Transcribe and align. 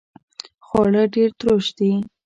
خواړه 0.65 1.03
ډیر 1.15 1.29
تروش 1.39 1.67
دي 1.77 1.91